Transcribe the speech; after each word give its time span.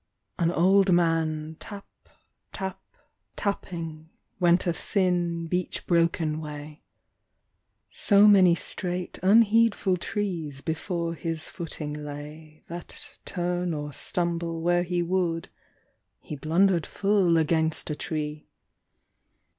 BLIND. 0.37 0.49
AN 0.51 0.57
old 0.57 0.91
man, 0.93 1.57
tap, 1.59 1.85
tap, 2.51 2.81
tapping 3.35 4.09
went 4.39 4.65
A 4.65 4.73
thin, 4.73 5.45
beech 5.45 5.85
broken 5.85 6.39
way. 6.41 6.81
So 7.91 8.27
many 8.27 8.55
straight, 8.55 9.19
unheedful 9.21 9.97
trees 9.99 10.61
Before 10.61 11.13
his 11.13 11.47
footing 11.47 11.93
lay, 11.93 12.63
That 12.67 13.09
turn 13.25 13.75
or 13.75 13.93
stumble 13.93 14.63
where 14.63 14.81
he 14.81 15.03
would 15.03 15.49
He 16.19 16.35
blundered 16.35 16.87
full 16.87 17.37
against 17.37 17.87
a 17.91 17.95
tree. 17.95 18.47